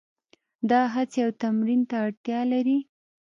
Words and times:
دا 0.69 0.81
هڅې 0.93 1.19
او 1.25 1.31
تمرین 1.41 1.81
ته 1.89 1.95
اړتیا 2.05 2.39
لري. 2.51 2.77